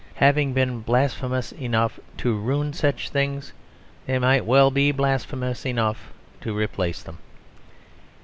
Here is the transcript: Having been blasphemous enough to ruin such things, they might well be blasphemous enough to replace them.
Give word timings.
Having 0.15 0.53
been 0.53 0.81
blasphemous 0.81 1.51
enough 1.51 1.99
to 2.17 2.33
ruin 2.35 2.73
such 2.73 3.11
things, 3.11 3.53
they 4.07 4.17
might 4.17 4.45
well 4.47 4.71
be 4.71 4.91
blasphemous 4.91 5.63
enough 5.63 6.11
to 6.41 6.57
replace 6.57 7.03
them. 7.03 7.19